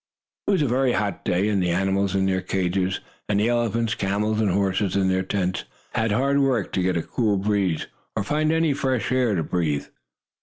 [0.47, 3.93] It was a very hot day, and the animals in their cages, and the elephants,
[3.93, 7.85] camels and horses, in the tent, had hard work to get a cool breeze
[8.15, 9.85] or find any fresh air to breathe.